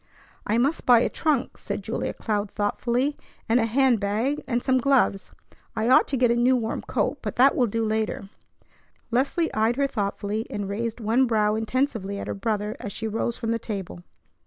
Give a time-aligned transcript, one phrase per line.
[0.47, 3.15] "I must buy a trunk," said Julia Cloud thoughtfully,
[3.47, 5.29] "and a hand bag and some gloves.
[5.75, 8.27] I ought to get a new warm coat, but that will do later."
[9.11, 13.37] Leslie eyed her thoughtfully, and raised one brow intensively at her brother as she rose
[13.37, 13.99] from the table.